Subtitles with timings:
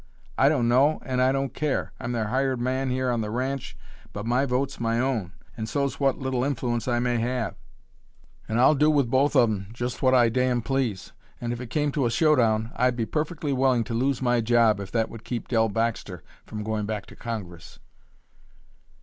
[0.35, 1.93] "I don't know, and I don't care.
[1.99, 3.77] I'm their hired man here on the ranch,
[4.13, 7.55] but my vote's my own, and so's what little influence I may have,
[8.49, 11.13] and I'll do with both of 'em just what I damn please.
[11.39, 14.41] And if it came to a show down, I'd be perfectly willing to lose my
[14.41, 17.77] job if that would keep Dell Baxter from going back to Congress."